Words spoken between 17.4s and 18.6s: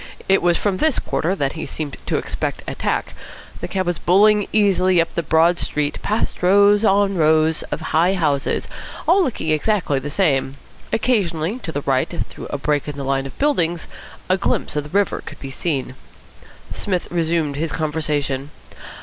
the conversation.